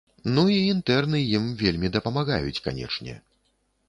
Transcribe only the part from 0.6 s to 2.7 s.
інтэрны ім вельмі дапамагаюць,